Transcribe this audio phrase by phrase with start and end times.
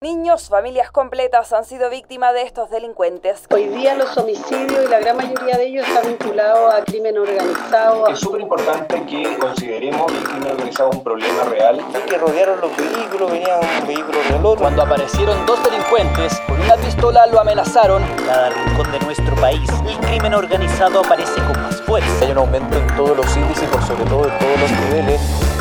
[0.00, 3.42] Niños, familias completas han sido víctimas de estos delincuentes.
[3.50, 8.06] Hoy día los homicidios y la gran mayoría de ellos están vinculados a crimen organizado.
[8.06, 11.84] Es súper importante que consideremos que el crimen organizado es un problema real.
[12.08, 14.60] Que rodearon los vehículos, venían un vehículo del otro.
[14.60, 18.00] Cuando aparecieron dos delincuentes, con una pistola lo amenazaron.
[18.24, 22.24] Cada rincón de nuestro país, el crimen organizado aparece con más fuerza.
[22.24, 25.57] Hay un aumento en todos los índices, por sobre todo en todos los niveles.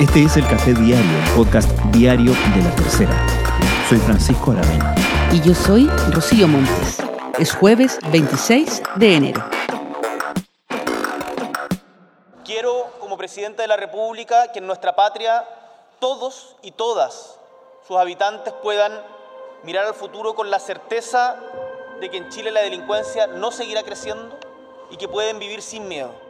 [0.00, 3.12] Este es el Café Diario, el podcast diario de la tercera.
[3.86, 4.94] Soy Francisco Aravena.
[5.30, 7.02] Y yo soy Rocío Montes.
[7.38, 9.44] Es jueves 26 de enero.
[12.46, 15.44] Quiero, como presidente de la República, que en nuestra patria
[15.98, 17.38] todos y todas
[17.86, 18.92] sus habitantes puedan
[19.64, 21.36] mirar al futuro con la certeza
[22.00, 24.38] de que en Chile la delincuencia no seguirá creciendo
[24.90, 26.29] y que pueden vivir sin miedo.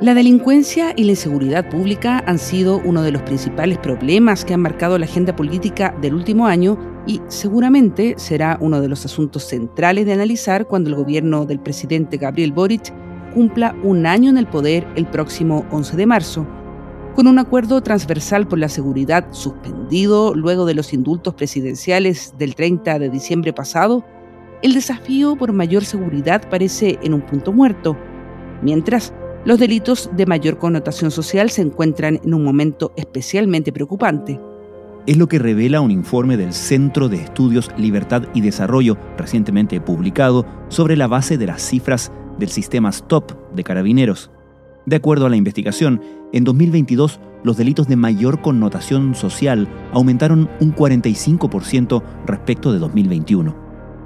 [0.00, 4.60] La delincuencia y la inseguridad pública han sido uno de los principales problemas que han
[4.60, 10.06] marcado la agenda política del último año y seguramente será uno de los asuntos centrales
[10.06, 12.92] de analizar cuando el gobierno del presidente Gabriel Boric
[13.32, 16.46] cumpla un año en el poder el próximo 11 de marzo.
[17.14, 22.98] Con un acuerdo transversal por la seguridad suspendido luego de los indultos presidenciales del 30
[22.98, 24.04] de diciembre pasado,
[24.62, 27.96] el desafío por mayor seguridad parece en un punto muerto,
[28.62, 29.12] mientras
[29.44, 34.40] los delitos de mayor connotación social se encuentran en un momento especialmente preocupante.
[35.06, 40.46] Es lo que revela un informe del Centro de Estudios Libertad y Desarrollo recientemente publicado
[40.68, 44.30] sobre la base de las cifras del sistema STOP de carabineros.
[44.86, 46.00] De acuerdo a la investigación,
[46.32, 53.56] en 2022 los delitos de mayor connotación social aumentaron un 45% respecto de 2021.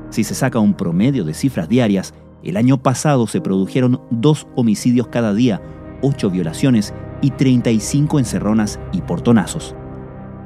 [0.09, 2.15] Si se saca un promedio de cifras diarias,
[2.49, 5.61] el año pasado se produjeron dos homicidios cada día,
[6.03, 9.75] ocho violaciones y 35 encerronas y portonazos.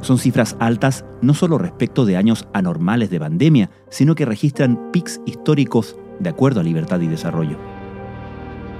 [0.00, 5.20] Son cifras altas no solo respecto de años anormales de pandemia, sino que registran pics
[5.26, 7.58] históricos de acuerdo a Libertad y Desarrollo.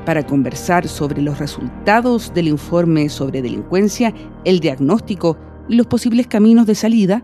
[0.06, 4.14] Para conversar sobre los resultados del informe sobre delincuencia,
[4.44, 5.36] el diagnóstico
[5.68, 7.22] y los posibles caminos de salida,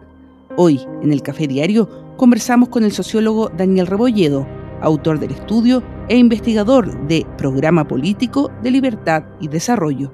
[0.57, 4.47] hoy en el Café Diario conversamos con el sociólogo Daniel Rebolledo,
[4.81, 10.13] autor del estudio e investigador de Programa Político de Libertad y Desarrollo.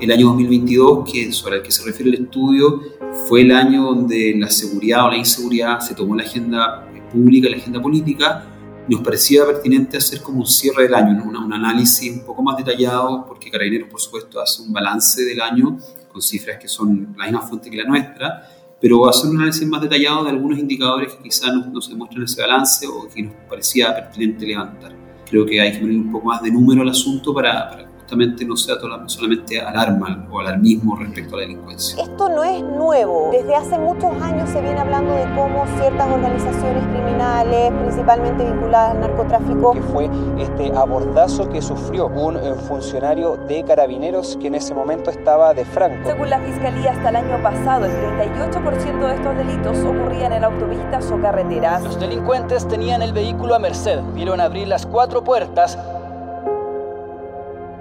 [0.00, 2.80] El año 2022, que sobre el que se refiere el estudio,
[3.28, 7.56] fue el año donde la seguridad o la inseguridad se tomó la agenda pública, la
[7.56, 8.57] agenda política,
[8.88, 13.24] nos parecía pertinente hacer como un cierre del año, un análisis un poco más detallado,
[13.26, 15.78] porque Carabineros, por supuesto, hace un balance del año
[16.10, 18.48] con cifras que son la misma fuente que la nuestra,
[18.80, 22.24] pero hacer un análisis más detallado de algunos indicadores que quizás no, se muestran en
[22.24, 24.94] ese balance o que nos parecía pertinente levantar.
[25.28, 28.56] Creo que hay que poner un poco más de número al asunto para justamente no
[28.56, 32.02] sea solamente alarma o alarmismo respecto a la delincuencia.
[32.02, 33.28] Esto no es nuevo.
[33.30, 39.00] Desde hace muchos años se viene hablando de cómo ciertas organizaciones criminales, principalmente vinculadas al
[39.00, 44.72] narcotráfico, que fue este abordazo que sufrió un eh, funcionario de carabineros que en ese
[44.72, 46.08] momento estaba de franco.
[46.08, 51.10] Según la Fiscalía, hasta el año pasado, el 38% de estos delitos ocurrían en autopistas
[51.10, 51.82] o carreteras.
[51.82, 55.78] Los delincuentes tenían el vehículo a merced, vieron abrir las cuatro puertas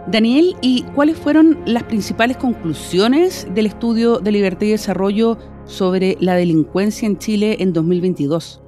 [0.09, 6.35] Daniel, ¿y cuáles fueron las principales conclusiones del estudio de libertad y desarrollo sobre la
[6.35, 8.61] delincuencia en Chile en 2022?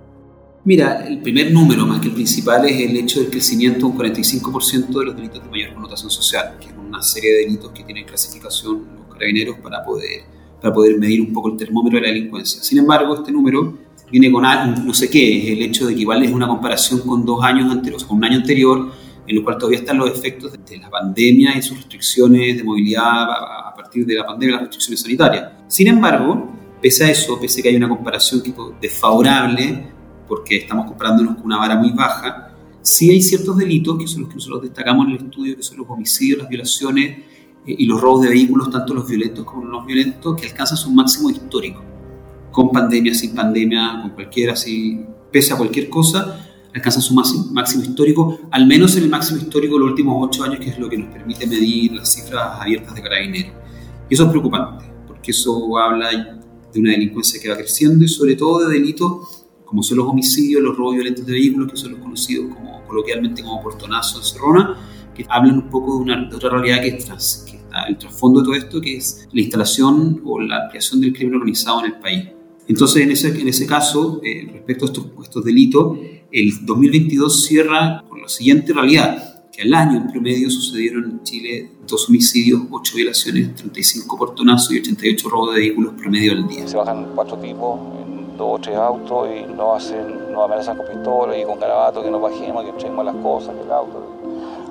[0.66, 3.98] Mira, el primer número, más que el principal, es el hecho del crecimiento de un
[3.98, 7.86] 45% de los delitos de mayor connotación social, que es una serie de delitos que
[7.86, 10.24] tienen clasificación los carabineros para poder,
[10.62, 12.62] para poder medir un poco el termómetro de la delincuencia.
[12.62, 13.78] Sin embargo, este número
[14.12, 17.26] viene con no sé qué, es el hecho de que igual es una comparación con
[17.26, 18.92] dos años anteriores, con un año anterior,
[19.30, 23.30] en lo cual todavía están los efectos de la pandemia y sus restricciones de movilidad
[23.30, 25.52] a partir de la pandemia, las restricciones sanitarias.
[25.68, 26.50] Sin embargo,
[26.82, 29.86] pese a eso, pese a que hay una comparación tipo desfavorable,
[30.28, 34.30] porque estamos comparándonos con una vara muy baja, sí hay ciertos delitos, que son los
[34.30, 37.20] que nosotros destacamos en el estudio, que son los homicidios, las violaciones
[37.68, 40.78] eh, y los robos de vehículos, tanto los violentos como los no violentos, que alcanzan
[40.78, 41.84] su máximo histórico,
[42.52, 46.49] con pandemia, sin pandemia, con cualquiera, así, pese a cualquier cosa,
[46.80, 50.60] alcanzan su máximo, histórico, al menos en el máximo histórico de los últimos ocho años,
[50.60, 53.54] que es lo que nos permite medir las cifras abiertas de carabineros.
[54.10, 56.10] Y eso es preocupante, porque eso habla
[56.74, 60.64] de una delincuencia que va creciendo y sobre todo de delitos como son los homicidios,
[60.64, 64.76] los robos violentos de vehículos, que son los conocidos como, coloquialmente como portonazo en Cerrona,
[65.14, 68.46] que hablan un poco de, una, otra realidad que, es, que está el trasfondo de
[68.46, 72.30] todo esto, que es la instalación o la ampliación del crimen organizado en el país.
[72.68, 76.00] Entonces, en ese, en ese caso, eh, respecto a estos, estos delitos,
[76.32, 81.72] el 2022 cierra con la siguiente realidad, que al año en promedio sucedieron en Chile
[81.88, 86.68] dos homicidios, ocho violaciones, 35 portonazos y 88 robos de vehículos promedio al día.
[86.68, 90.88] Se bajan cuatro tipos en dos o tres autos y nos, hacen, nos amenazan con
[90.88, 94.20] pistolas y con garabatos, que nos bajemos, que echemos las cosas del auto.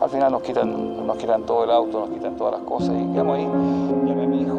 [0.01, 3.13] Al final nos quitan, nos quitan todo el auto, nos quitan todas las cosas y
[3.13, 3.45] quedamos ahí.
[4.07, 4.58] Llamé a mi hijo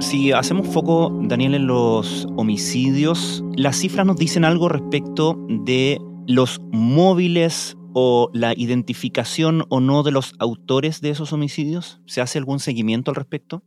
[0.00, 6.60] Si hacemos foco, Daniel, en los homicidios, las cifras nos dicen algo respecto de los
[6.70, 12.00] móviles o la identificación o no de los autores de esos homicidios?
[12.06, 13.62] ¿Se hace algún seguimiento al respecto?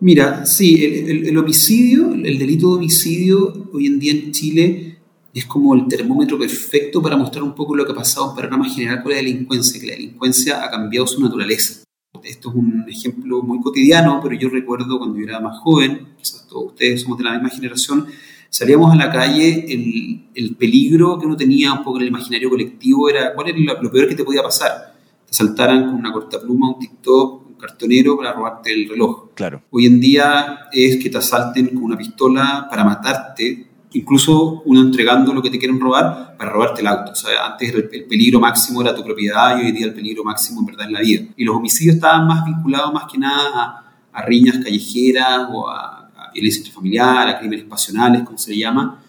[0.00, 4.98] Mira, sí, el, homicidio, el delito de homicidio hoy en día en Chile
[5.32, 8.68] es como el termómetro perfecto para mostrar un poco lo que ha pasado en panorama
[8.68, 11.85] general con la delincuencia, que la delincuencia ha cambiado su naturaleza.
[12.24, 16.46] Esto es un ejemplo muy cotidiano, pero yo recuerdo cuando yo era más joven, quizás
[16.48, 18.06] todos ustedes somos de la misma generación,
[18.48, 22.48] salíamos a la calle, el, el, peligro que uno tenía un poco en el imaginario
[22.48, 24.94] colectivo era cuál era lo, peor que te podía pasar.
[25.26, 29.30] Te saltaran con una cortapluma, un TikTok, un cartonero para robarte el reloj.
[29.34, 29.62] Claro.
[29.70, 35.32] Hoy en día es que te asalten con una pistola para matarte, incluso uno entregando
[35.32, 37.12] lo que te quieren robar para robarte el auto.
[37.12, 40.24] O sea, antes el, el, peligro máximo era tu propiedad y hoy día el peligro
[40.24, 41.26] máximo en verdad es la vida.
[41.36, 46.06] Y los homicidios estaban más vinculados más que nada a, a riñas callejeras o a
[46.36, 49.02] violencia intrafamiliar, a crímenes pasionales, como se le llama,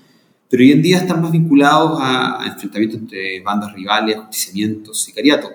[0.49, 5.49] pero hoy en día están más vinculados a, a enfrentamientos entre bandas rivales, justiciamientos, sicariato.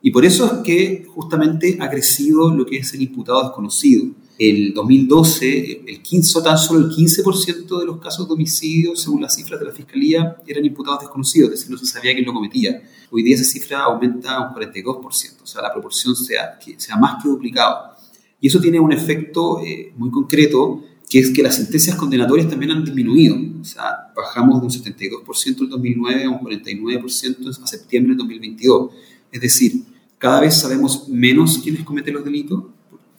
[0.00, 4.06] Y por eso es que justamente ha crecido lo que es el imputado desconocido.
[4.38, 9.34] El 2012, el 15, tan solo el 15% de los casos de homicidio, según las
[9.34, 12.80] cifras de la Fiscalía, eran imputados desconocidos, es decir, no se sabía quién lo cometía.
[13.10, 16.92] Hoy día esa cifra aumenta a un 42%, o sea, la proporción se ha, se
[16.92, 17.96] ha más que duplicado.
[18.40, 22.70] Y eso tiene un efecto eh, muy concreto que es que las sentencias condenatorias también
[22.72, 23.36] han disminuido.
[23.60, 28.92] O sea, bajamos de un 72% en 2009 a un 49% a septiembre de 2022.
[29.32, 29.84] Es decir,
[30.18, 32.64] cada vez sabemos menos quiénes cometen los delitos,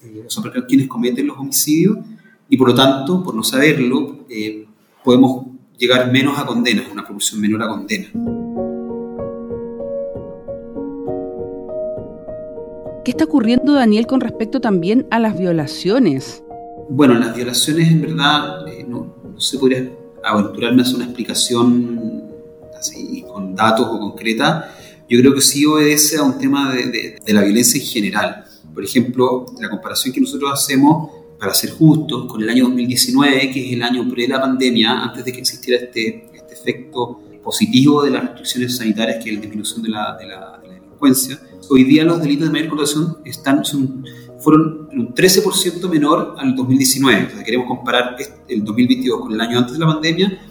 [0.04, 1.98] eh, sobre quiénes cometen los homicidios,
[2.50, 4.66] y por lo tanto, por no saberlo, eh,
[5.04, 5.46] podemos
[5.78, 8.12] llegar menos a condenas, una proporción menor a condenas.
[13.06, 16.44] ¿Qué está ocurriendo, Daniel, con respecto también a las violaciones?
[16.90, 19.90] Bueno, las violaciones en verdad eh, no, no, se podría
[20.24, 22.24] aventurarme a hacer una explicación
[22.78, 24.76] así con datos o concreta.
[25.10, 28.46] Yo creo que sí obedece a un tema de, de, de, la violencia en general.
[28.74, 33.68] Por ejemplo, la comparación que nosotros hacemos, para ser justos, con el año 2019, que
[33.68, 38.12] es el año pre la pandemia, antes de que existiera este, este efecto positivo de
[38.12, 41.40] las restricciones sanitarias, que es la disminución de la, de la, de la delincuencia,
[41.70, 44.04] hoy día los delitos de mayor connotación están, son
[44.40, 47.26] fueron un 13% menor al 2019.
[47.26, 48.16] O sea, queremos comparar
[48.48, 50.42] el 2022 con el año antes de la pandemia,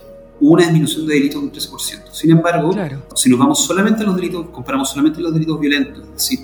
[0.41, 2.13] una disminución de delitos de un 13%.
[2.13, 3.03] Sin embargo, claro.
[3.15, 6.39] si nos vamos solamente a los delitos, comparamos solamente los delitos violentos, es decir,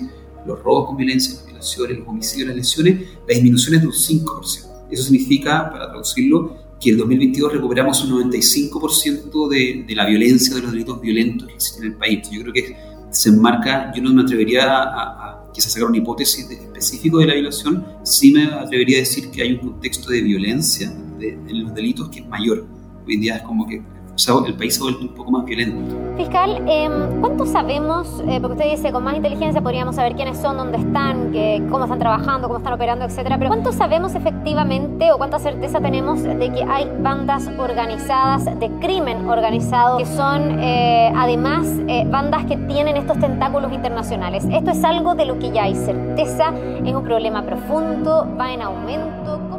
[0.45, 3.93] los robos con violencia, las violaciones, los homicidios, las lesiones, la disminución es de un
[3.93, 4.65] 5%.
[4.91, 10.61] Eso significa, para traducirlo, que el 2022 recuperamos un 95% de, de la violencia, de
[10.61, 12.29] los delitos violentos que existen en el país.
[12.31, 12.75] Yo creo que
[13.09, 17.27] se enmarca, yo no me atrevería a, a quizás sacar una hipótesis de, específico de
[17.27, 21.53] la violación, sí me atrevería a decir que hay un contexto de violencia de, de
[21.53, 22.67] los delitos que es mayor.
[23.07, 23.81] Hoy en día es como que
[24.15, 25.95] o sea, el país se ha vuelto un poco más violento.
[26.15, 26.89] Fiscal, eh,
[27.19, 28.21] ¿cuánto sabemos?
[28.27, 31.83] Eh, porque usted dice, con más inteligencia podríamos saber quiénes son, dónde están, que, cómo
[31.83, 33.37] están trabajando, cómo están operando, etcétera.
[33.37, 39.27] Pero ¿cuánto sabemos efectivamente o cuánta certeza tenemos de que hay bandas organizadas de crimen
[39.27, 44.45] organizado que son eh, además eh, bandas que tienen estos tentáculos internacionales?
[44.49, 46.53] ¿Esto es algo de lo que ya hay certeza?
[46.85, 48.25] ¿Es un problema profundo?
[48.39, 49.54] ¿Va en aumento?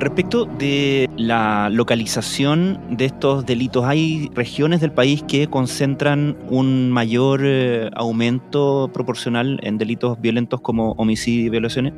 [0.00, 6.36] ¿Cómo lo Respecto de la localización de estos delitos, ¿hay regiones del país que concentran
[6.48, 11.92] un mayor eh, aumento proporcional en delitos violentos como homicidio y violaciones?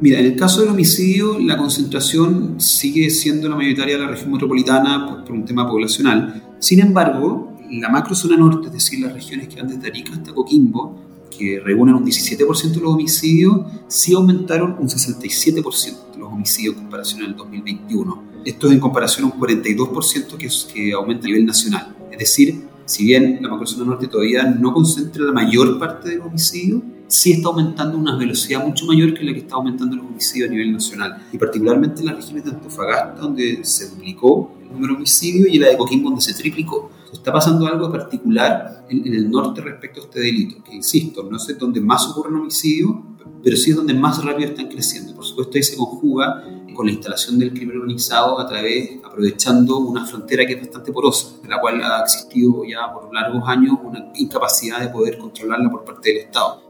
[0.00, 4.32] Mira, en el caso del homicidio, la concentración sigue siendo la mayoritaria de la región
[4.32, 6.42] metropolitana por, por un tema poblacional.
[6.58, 11.13] Sin embargo, la macrozona norte, es decir, las regiones que van desde Arica hasta Coquimbo,
[11.38, 16.82] que reúnen un 17% de los homicidios, sí aumentaron un 67% de los homicidios en
[16.82, 18.24] comparación al 2021.
[18.44, 21.96] Esto es en comparación a un 42% que, es, que aumenta a nivel nacional.
[22.10, 26.26] Es decir, si bien la macrozona norte todavía no concentra la mayor parte de los
[26.26, 30.06] homicidios, sí está aumentando a una velocidad mucho mayor que la que está aumentando los
[30.06, 31.26] homicidios a nivel nacional.
[31.32, 35.58] Y particularmente en las regiones de Antofagasta, donde se duplicó el número de homicidios, y
[35.58, 36.90] la de Coquimbo, donde se triplicó.
[37.14, 41.54] Está pasando algo particular en, el norte respecto a este delito, que insisto, no sé
[41.54, 42.90] dónde más ocurren homicidios,
[43.42, 45.14] pero sí es donde más rápido están creciendo.
[45.14, 46.44] Por supuesto, ahí se conjuga
[46.74, 51.40] con la instalación del crimen organizado a través, aprovechando una frontera que es bastante porosa,
[51.40, 55.84] de la cual ha existido ya por largos años una incapacidad de poder controlarla por
[55.84, 56.62] parte del Estado.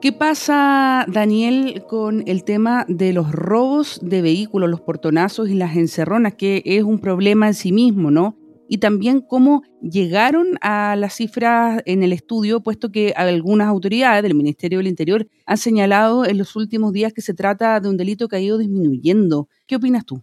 [0.00, 5.76] ¿Qué pasa, Daniel, con el tema de los robos de vehículos, los portonazos y las
[5.76, 8.36] encerronas, que es un problema en sí mismo, ¿no?
[8.68, 14.34] Y también cómo llegaron a las cifras en el estudio, puesto que algunas autoridades del
[14.34, 18.28] Ministerio del Interior han señalado en los últimos días que se trata de un delito
[18.28, 19.48] que ha ido disminuyendo.
[19.66, 20.22] ¿Qué opinas tú?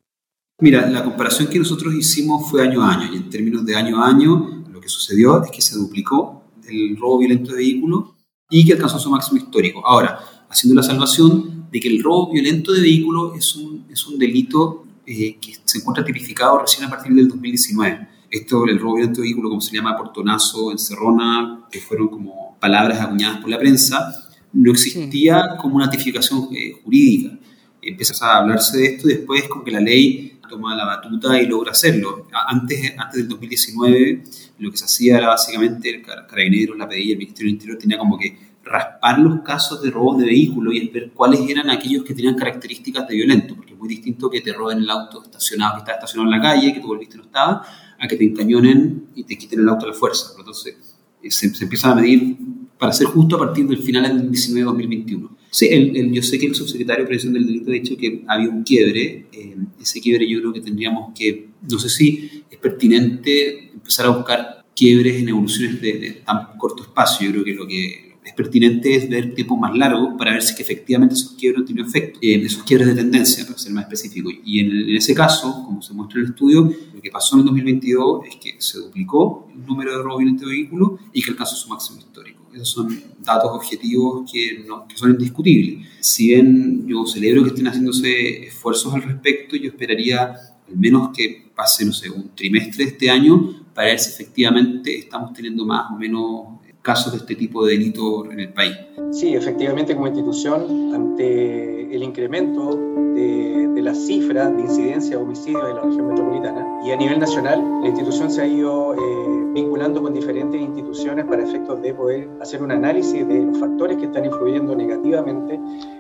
[0.60, 4.02] Mira, la comparación que nosotros hicimos fue año a año, y en términos de año
[4.02, 8.12] a año, lo que sucedió es que se duplicó el robo violento de vehículos
[8.50, 9.86] y que alcanzó su máximo histórico.
[9.86, 10.20] Ahora,
[10.50, 14.86] haciendo la salvación de que el robo violento de vehículos es un, es un delito
[15.06, 18.08] eh, que se encuentra tipificado recién a partir del 2019.
[18.34, 23.00] Esto, el robo violento de vehículo, como se llama portonazo, encerrona, que fueron como palabras
[23.00, 24.12] acuñadas por la prensa,
[24.54, 27.38] no existía como una tipificación eh, jurídica.
[27.80, 31.46] Empieza a hablarse de esto y después como que la ley toma la batuta y
[31.46, 32.26] logra hacerlo.
[32.48, 34.24] Antes, antes del 2019,
[34.58, 38.00] lo que se hacía era básicamente el carabinero, la PDI, el Ministerio del Interior tenía
[38.00, 42.16] como que raspar los casos de robos de vehículos y ver cuáles eran aquellos que
[42.16, 45.80] tenían características de violento, porque es muy distinto que te roben el auto estacionado, que
[45.82, 47.64] está estacionado en la calle, que tú volviste no estaba,
[48.00, 50.34] a que te encañonen y te quiten el auto a la fuerza.
[50.38, 50.76] Entonces,
[51.22, 52.38] eh, se, se empieza a medir,
[52.78, 55.30] para ser justo, a partir del final del 2019-2021.
[55.54, 58.50] Sí, el, yo sé que el subsecretario de Prevención del Delito ha dicho que había
[58.50, 59.28] un quiebre.
[59.32, 64.10] Eh, ese quiebre yo creo que tendríamos que, no sé si es pertinente empezar a
[64.10, 67.28] buscar quiebres en evoluciones de, tan corto espacio.
[67.28, 70.56] Yo creo que lo que es pertinente es ver tiempos más largos para ver si
[70.56, 74.30] que efectivamente esos quiebres tenido efecto, eh, esos quiebres de tendencia, para ser más específico.
[74.44, 77.42] Y en, en, ese caso, como se muestra en el estudio, lo que pasó en
[77.42, 81.32] el 2022 es que se duplicó el número de robos violentos de vehículos y que
[81.32, 82.44] alcanzó su máximo histórico.
[82.54, 85.88] Esos son datos objetivos que, no, que son indiscutibles.
[86.00, 90.36] Si bien yo celebro que estén haciéndose esfuerzos al respecto, yo esperaría
[90.68, 94.98] al menos que pase, no sé, un trimestre de este año para ver si efectivamente
[94.98, 98.78] estamos teniendo más o menos casos de este tipo de delito en el país.
[99.12, 102.76] Sí, efectivamente como institución, ante el incremento
[103.16, 107.20] de, de las cifras de incidencia de homicidios en la región metropolitana y a nivel
[107.20, 112.30] nacional, la institución se ha ido eh, vinculando con diferentes instituciones para efectos de poder
[112.42, 115.54] hacer un análisis de los factores que están influyendo negativamente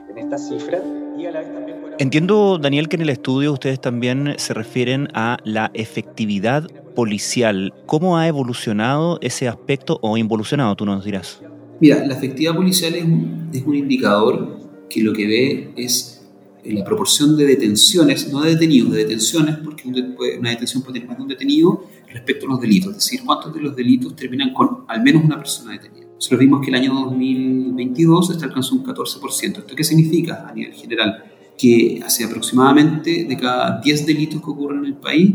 [0.10, 0.82] en estas cifras
[1.18, 1.73] y a la vez también...
[2.00, 7.74] Entiendo, Daniel, que en el estudio ustedes también se refieren a la efectividad policial.
[7.86, 11.42] ¿Cómo ha evolucionado ese aspecto o involucionado, tú nos dirás?
[11.80, 14.60] Mira, la efectividad policial es un, es un indicador
[14.90, 16.26] que lo que ve es
[16.64, 21.10] eh, la proporción de detenciones, no de detenidos, de detenciones, porque una detención puede tener
[21.10, 24.54] más de un detenido respecto a los delitos, es decir, cuántos de los delitos terminan
[24.54, 26.08] con al menos una persona detenida.
[26.16, 29.58] Nosotros vimos que el año 2022 este alcanzó un 14%.
[29.58, 31.33] ¿Esto qué significa a nivel general?
[31.58, 35.32] Que hace aproximadamente de cada 10 delitos que ocurren en el país,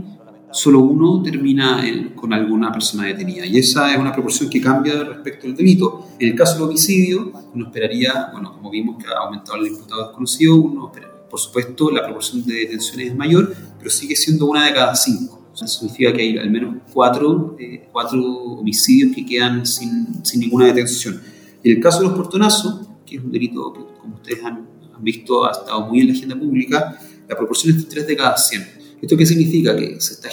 [0.51, 1.83] solo uno termina
[2.15, 3.47] con alguna persona detenida.
[3.47, 6.07] Y esa es una proporción que cambia respecto al delito.
[6.19, 10.07] En el caso del homicidio, uno esperaría, bueno, como vimos que ha aumentado el imputado
[10.07, 10.93] desconocido, uno
[11.31, 15.47] por supuesto, la proporción de detenciones es mayor, pero sigue siendo una de cada cinco.
[15.55, 20.67] Eso significa que hay al menos cuatro, eh, cuatro homicidios que quedan sin, sin, ninguna
[20.67, 21.21] detención.
[21.63, 24.67] En el caso de los portonazos, que es un delito que, como ustedes han,
[24.99, 28.17] han visto, ha estado muy en la agenda pública, la proporción es de 3 de
[28.17, 28.69] cada 100.
[29.01, 29.77] ¿Esto qué significa?
[29.77, 30.29] Que se está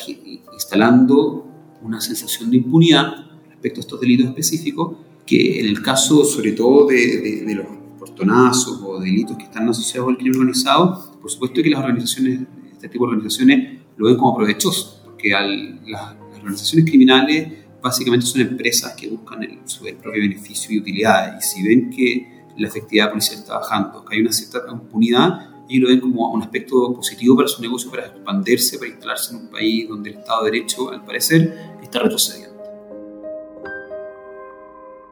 [0.53, 1.45] instalando
[1.81, 3.13] una sensación de impunidad
[3.49, 7.65] respecto a estos delitos específicos, que en el caso sobre todo de, de, los
[7.99, 12.41] portonazos o delitos que están asociados al crimen organizado, por supuesto que las organizaciones,
[12.71, 18.25] este tipo de organizaciones lo ven como provechoso, porque al, las, las, organizaciones criminales básicamente
[18.25, 22.67] son empresas que buscan el, su propio beneficio y utilidad, y si ven que la
[22.67, 26.93] efectividad policial está bajando, que hay una cierta impunidad, y lo ven como un aspecto
[26.93, 30.51] positivo para su negocio, para expandirse, para instalarse en un país donde el Estado de
[30.51, 32.55] Derecho, al parecer, está retrocediendo.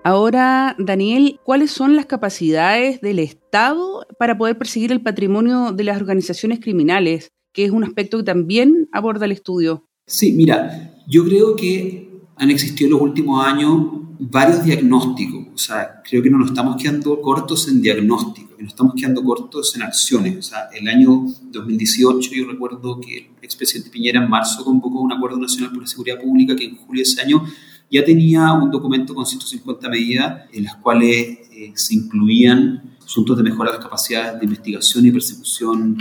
[0.05, 5.99] Ahora, Daniel, ¿cuáles son las capacidades del Estado para poder perseguir el patrimonio de las
[5.99, 7.31] organizaciones criminales?
[7.53, 9.87] Que es un aspecto que también aborda el estudio.
[10.05, 15.47] Sí, mira, yo creo que han existido en los últimos años varios diagnósticos.
[15.53, 19.75] O sea, creo que no nos estamos quedando cortos en diagnóstico nos estamos quedando cortos
[19.75, 20.37] en acciones.
[20.37, 25.11] O sea, el año 2018 yo recuerdo que el expresidente Piñera en marzo convocó un
[25.11, 27.43] acuerdo nacional por la seguridad pública que en julio de ese año
[27.91, 33.43] ya tenía un documento con 150 medidas en las cuales eh, se incluían asuntos de
[33.43, 35.97] mejora de las capacidades de investigación y persecución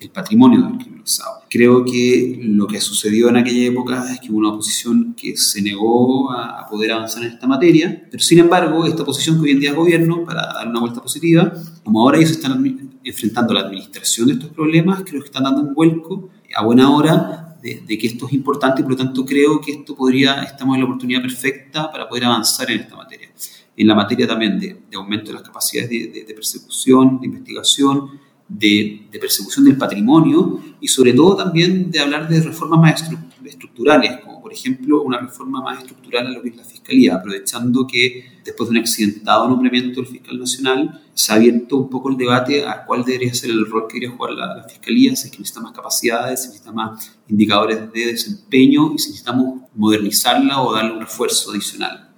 [0.00, 1.42] el patrimonio del crimen organizado.
[1.48, 5.60] Creo que lo que sucedió en aquella época es que hubo una oposición que se
[5.62, 9.60] negó a, poder avanzar en esta materia, pero sin embargo, esta oposición que hoy en
[9.60, 11.52] día es gobierno, para dar una vuelta positiva,
[11.82, 15.74] como ahora ellos están enfrentando la administración de estos problemas, creo que están dando un
[15.74, 19.72] vuelco a buena hora de, que esto es importante y por lo tanto creo que
[19.72, 23.28] esto podría, estamos en la oportunidad perfecta para poder avanzar en esta materia.
[23.76, 28.10] En la materia también de, aumento de las capacidades de, persecución, de investigación,
[28.50, 33.10] de, persecución del patrimonio y sobre todo también de hablar de reformas más
[33.44, 37.86] estructurales, como por ejemplo una reforma más estructural a lo que es la Fiscalía, aprovechando
[37.86, 42.16] que después de un accidentado nombramiento del fiscal nacional se ha abierto un poco el
[42.16, 45.38] debate a cuál debería ser el rol que debería jugar la, Fiscalía, si es que
[45.38, 50.94] necesita más capacidades, si necesita más indicadores de desempeño y si necesitamos modernizarla o darle
[50.94, 52.09] un refuerzo adicional.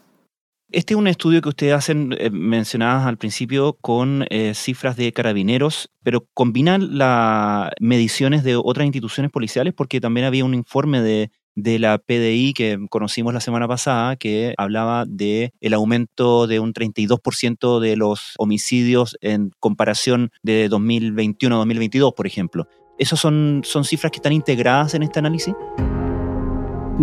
[0.72, 5.12] Este es un estudio que ustedes hacen, eh, mencionadas al principio, con eh, cifras de
[5.12, 11.30] carabineros, pero combinan las mediciones de otras instituciones policiales porque también había un informe de,
[11.54, 17.78] la PDI que conocimos la semana pasada que hablaba de el aumento de un 32%
[17.78, 22.66] de los homicidios en comparación de 2021 a 2022, por ejemplo.
[22.98, 25.54] ¿Esas son, son cifras que están integradas en este análisis?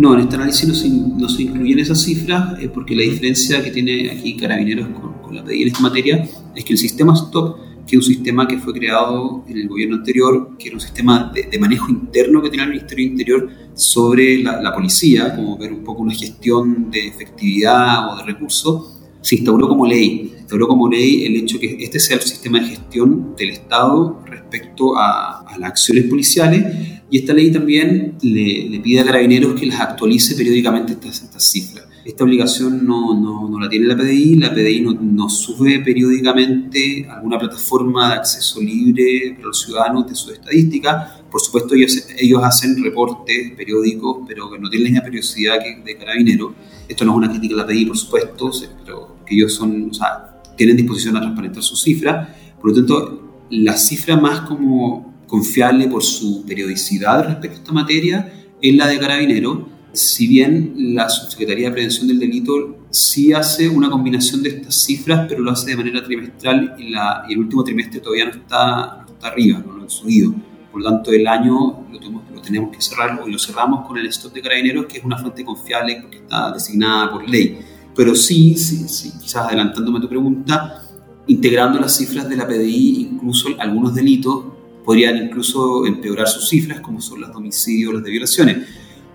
[0.00, 3.62] No, en este análisis no se, no se incluyen esas cifras eh, porque la diferencia
[3.62, 6.26] que tiene aquí Carabineros con, la PDI en esta materia
[6.56, 9.96] es que el sistema STOP, que es un sistema que fue creado en el gobierno
[9.96, 14.42] anterior, que era un sistema de, manejo interno que tenía el Ministerio del Interior sobre
[14.42, 19.34] la, la, policía, como ver un poco una gestión de efectividad o de recursos, se
[19.34, 20.30] instauró como ley.
[20.32, 24.22] Se instauró como ley el hecho que este sea el sistema de gestión del Estado
[24.24, 29.66] respecto a, a las acciones policiales y esta ley también le, pide a carabineros que
[29.66, 31.86] las actualice periódicamente estas, estas cifras.
[32.04, 37.06] Esta obligación no, no, no, la tiene la PDI, la PDI no, no, sube periódicamente
[37.10, 41.20] alguna plataforma de acceso libre para los ciudadanos de su estadística.
[41.30, 45.96] Por supuesto, ellos, ellos hacen reportes periódicos, pero que no tienen la periodicidad que de
[45.98, 46.52] carabineros.
[46.88, 48.50] Esto no es una crítica a la PDI, por supuesto,
[48.84, 52.28] pero que ellos son, o sea, tienen disposición a transparentar sus cifras.
[52.60, 58.32] Por lo tanto, la cifra más como confiable por su periodicidad respecto a esta materia
[58.60, 63.88] es la de Carabinero, si bien la Subsecretaría de Prevención del Delito sí hace una
[63.88, 68.00] combinación de estas cifras, pero lo hace de manera trimestral y, la, el último trimestre
[68.00, 70.34] todavía no está, está arriba, no lo han subido.
[70.72, 73.98] Por lo tanto, el año lo tenemos, lo tenemos que cerrar y lo cerramos con
[73.98, 77.60] el stock de carabineros, que es una fuente confiable porque está designada por ley.
[77.94, 80.82] Pero sí, sí, sí quizás adelantándome a tu pregunta,
[81.28, 84.49] integrando las cifras de la PDI, incluso algunos delitos
[84.90, 88.56] podrían incluso empeorar sus cifras, como son los homicidios, los de violaciones.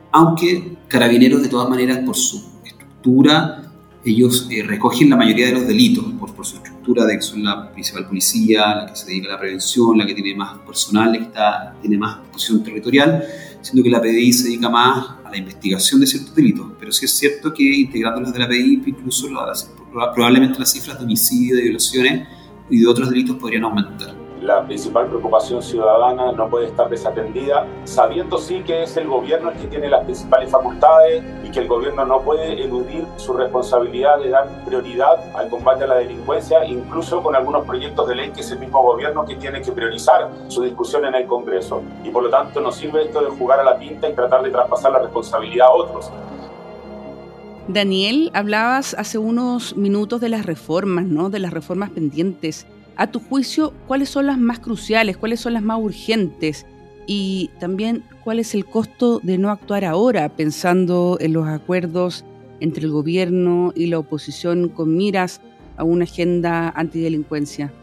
[0.10, 3.74] Aunque Carabineros, de todas maneras, por su estructura,
[4.06, 7.44] ellos eh, recogen la mayoría de los delitos, por, por, su estructura de que son
[7.44, 11.12] la principal policía, la que se dedica a la prevención, la que tiene más personal,
[11.12, 13.26] la que está, tiene más posición territorial,
[13.60, 16.68] siendo que la PDI se dedica más a la investigación de ciertos delitos.
[16.80, 19.28] Pero sí es cierto que integrando los de la PDI, incluso
[19.92, 22.30] probablemente las cifras de homicidio, de violaciones
[22.70, 28.38] y de otros delitos podrían aumentar la principal preocupación ciudadana no puede estar desatendida, sabiendo
[28.38, 32.06] sí que es el gobierno el que tiene las principales facultades y que el gobierno
[32.06, 37.36] no puede eludir su responsabilidad de dar prioridad al combate a la delincuencia, incluso con
[37.36, 41.06] algunos proyectos de ley que es el mismo gobierno que tiene que priorizar su discusión
[41.06, 41.82] en el Congreso.
[42.04, 44.52] Y por lo tanto no sirve esto de jugar a la pinta y tratar de
[44.52, 46.12] traspasar la responsabilidad a otros.
[47.68, 51.32] Daniel, hablabas hace unos minutos de las reformas, ¿no?
[51.32, 52.68] De las reformas pendientes.
[52.98, 55.18] A tu juicio, ¿cuáles son las más cruciales?
[55.18, 56.66] ¿Cuáles son las más urgentes?
[57.08, 62.24] Y también, ¿cuál es el costo de no actuar ahora, pensando en los acuerdos
[62.62, 65.42] entre el gobierno y la oposición con miras
[65.76, 67.74] a una agenda antidelincuencia?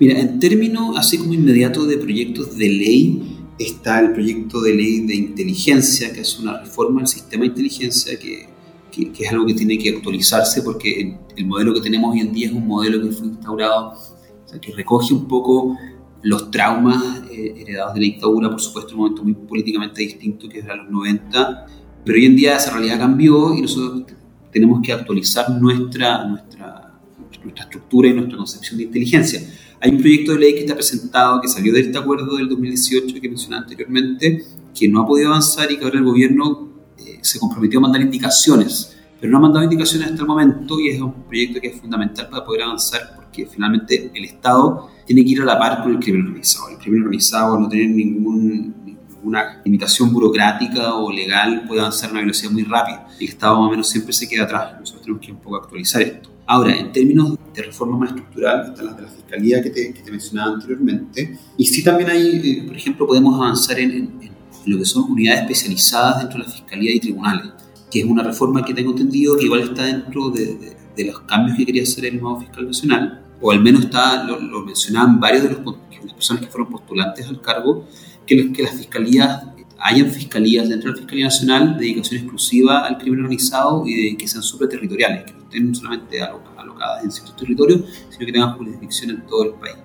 [0.00, 5.00] Mira, en términos así como inmediato de proyectos de ley, está el proyecto de ley
[5.00, 8.48] de inteligencia, que es una reforma del sistema de inteligencia que,
[8.90, 12.46] que, es algo que tiene que actualizarse porque el modelo que tenemos hoy en día
[12.48, 14.15] es un modelo que fue instaurado
[14.60, 15.76] que recoge un poco
[16.22, 20.48] los traumas eh, heredados de la dictadura, por supuesto, en un momento muy políticamente distinto
[20.48, 21.66] que era los 90,
[22.04, 24.04] pero hoy en día esa realidad cambió y nosotros
[24.50, 26.98] tenemos que actualizar nuestra, nuestra,
[27.42, 29.40] nuestra estructura y nuestra concepción de inteligencia.
[29.80, 33.20] Hay un proyecto de ley que está presentado, que salió de este acuerdo del 2018
[33.20, 37.38] que mencioné anteriormente, que no ha podido avanzar y que ahora el gobierno eh, se
[37.38, 41.12] comprometió a mandar indicaciones, pero no ha mandado indicaciones hasta el momento y es un
[41.24, 45.44] proyecto que es fundamental para poder avanzar que finalmente el Estado tiene que ir a
[45.44, 46.70] la par con el crimen organizado.
[46.70, 52.20] El crimen organizado no tiene ningún, ninguna limitación burocrática o legal, puede avanzar a una
[52.22, 53.06] velocidad muy rápida.
[53.20, 54.74] El Estado más o menos siempre se queda atrás.
[54.80, 56.30] Nosotros tenemos que un poco actualizar esto.
[56.46, 60.00] Ahora, en términos de reforma más estructural, están las de la Fiscalía que te, que
[60.00, 61.38] te mencionaba anteriormente.
[61.56, 65.42] Y sí también hay, eh, por ejemplo, podemos avanzar en, en, lo que son unidades
[65.42, 67.52] especializadas dentro de la Fiscalía y tribunales,
[67.90, 71.20] que es una reforma que tengo entendido que igual está dentro de, de, de los
[71.20, 75.44] cambios que quería hacer el nuevo fiscal nacional o al menos está, lo, mencionaban varios
[75.44, 75.60] de los,
[76.04, 77.86] las personas que fueron postulantes al cargo,
[78.26, 79.44] que, que las fiscalías
[79.78, 84.26] hayan fiscalías dentro de la Fiscalía Nacional, dedicación exclusiva al crimen organizado y de que
[84.26, 89.26] sean superterritoriales, que no estén solamente alocadas en ciertos territorios, sino que tengan jurisdicción en
[89.26, 89.76] todo el país.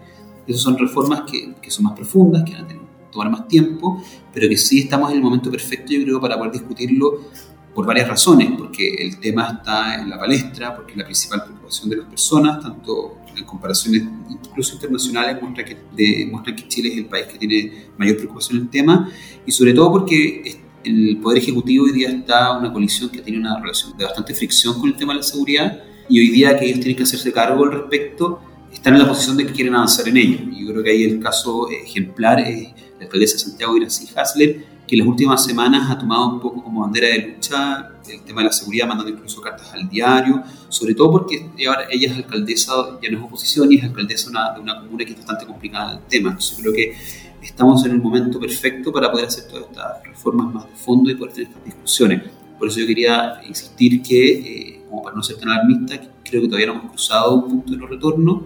[0.48, 4.02] Esas son reformas que, que son más profundas, que van a tener, tomar más tiempo,
[4.34, 7.30] pero que sí estamos en el momento perfecto, yo creo, para poder discutirlo
[7.74, 11.98] por varias razones, porque el tema está en la palestra, porque la principal preocupación de
[11.98, 17.28] las personas, tanto en comparaciones incluso internacionales, muestra que, demuestra que Chile es el país
[17.28, 19.12] que tiene mayor preocupación en el tema,
[19.46, 23.60] y sobre todo porque el Poder Ejecutivo hoy día está una colisión que tiene una
[23.60, 26.80] relación de bastante fricción con el tema de la seguridad, y hoy día que ellos
[26.80, 28.42] tienen que hacerse cargo al respecto,
[28.72, 30.40] están en la posición de que quieren avanzar en ello.
[30.52, 34.98] Yo creo que ahí el caso ejemplar es la alcaldesa de Santiago, Iracy Hasler, que
[34.98, 38.48] en las últimas semanas ha tomado un poco como bandera de lucha el tema de
[38.48, 43.10] la seguridad, mandando incluso cartas al diario, sobre todo porque ahora ella es alcaldesa, ya
[43.10, 46.32] no es oposición, y es alcaldesa de una, comuna que es bastante complicada el tema.
[46.32, 46.94] Entonces creo que
[47.42, 51.16] estamos en el momento perfecto para poder hacer todas estas reformas más de fondo y
[51.16, 52.24] poder tener estas discusiones.
[52.60, 56.48] Por eso yo quería insistir que, eh, como para no ser tan alarmista, creo que
[56.50, 58.44] todavía no hemos cruzado un punto de no retorno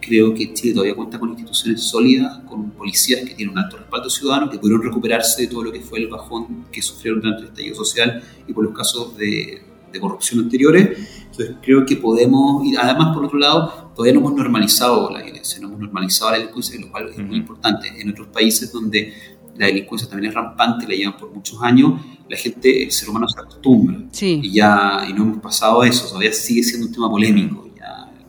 [0.00, 4.08] Creo que Chile todavía cuenta con instituciones sólidas, con policías que tienen un alto respaldo
[4.08, 7.48] ciudadano, que pudieron recuperarse de todo lo que fue el bajón que sufrieron durante el
[7.48, 9.62] estallido social y por los casos de,
[10.00, 10.96] corrupción anteriores.
[11.22, 15.58] Entonces creo que podemos, y además por otro lado, todavía no hemos normalizado la violencia,
[15.60, 17.88] no hemos normalizado la delincuencia, lo cual es muy importante.
[18.00, 19.12] En otros países donde
[19.56, 23.28] la delincuencia también es rampante, la llevan por muchos años, la gente, el ser humano
[23.28, 23.98] se acostumbra.
[24.20, 27.67] Y ya y no hemos pasado eso, todavía sigue siendo un tema polémico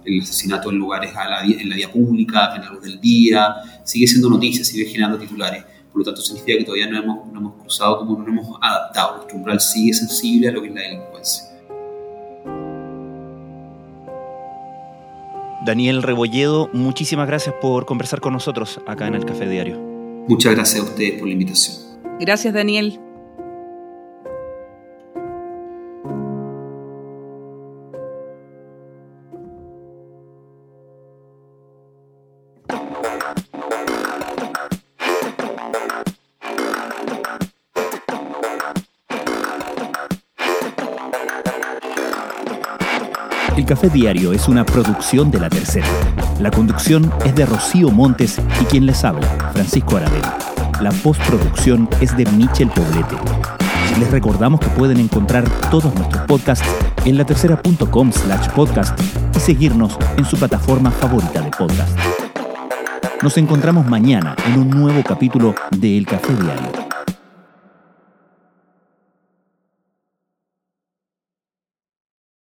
[0.05, 3.55] el asesinato en lugares a la, en la vía pública, en la luz del día,
[3.83, 5.63] sigue siendo noticia, sigue generando titulares.
[5.91, 9.17] Por lo tanto, significa que todavía no hemos, no hemos cruzado, como no hemos adaptado.
[9.17, 11.43] Nuestro umbral sigue sensible a lo que es la delincuencia.
[15.65, 19.77] Daniel Rebolledo, muchísimas gracias por conversar con nosotros acá en el Café Diario.
[20.27, 21.77] Muchas gracias a ustedes por la invitación.
[22.19, 22.99] Gracias, Daniel.
[43.65, 45.87] Café Diario es una producción de La Tercera.
[46.39, 50.37] La conducción es de Rocío Montes y quien les habla, Francisco Aravena.
[50.81, 53.15] La postproducción es de Michel Poblete.
[53.99, 56.67] Les recordamos que pueden encontrar todos nuestros podcasts
[57.05, 58.99] en latercera.com slash podcast
[59.35, 61.97] y seguirnos en su plataforma favorita de podcast.
[63.21, 66.88] Nos encontramos mañana en un nuevo capítulo de El Café Diario.